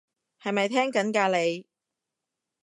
[0.41, 1.67] 係咪聽緊㗎你？